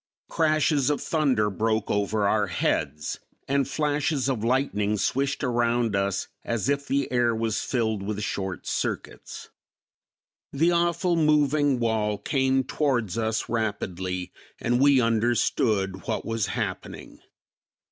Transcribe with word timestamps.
Crashes 0.29 0.89
of 0.89 0.99
thunder 0.99 1.51
broke 1.51 1.91
over 1.91 2.27
our 2.27 2.47
heads 2.47 3.19
and 3.47 3.67
flashes 3.69 4.27
of 4.27 4.43
lightning 4.43 4.97
swished 4.97 5.43
around 5.43 5.95
us 5.95 6.27
as 6.43 6.69
if 6.69 6.87
the 6.87 7.11
air 7.11 7.35
was 7.35 7.61
filled 7.61 8.01
with 8.01 8.23
short 8.23 8.65
circuits. 8.65 9.51
The 10.51 10.71
awful 10.71 11.15
moving 11.15 11.77
wall 11.79 12.17
came 12.17 12.63
towards 12.63 13.15
us 13.15 13.47
rapidly 13.47 14.31
and 14.59 14.81
we 14.81 14.99
understood 14.99 16.07
what 16.07 16.25
was 16.25 16.47
happening. 16.47 17.19